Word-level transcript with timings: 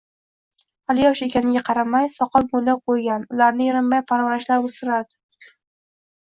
Hali 0.93 1.01
yosh 1.07 1.19
ekaniga 1.25 1.61
qaramay 1.67 2.09
soqol-mo`ylov 2.13 2.81
qo`ygan, 2.93 3.27
ularni 3.37 3.69
erinmay 3.75 4.03
parvarishlab 4.13 4.67
o`stirardi 4.71 5.17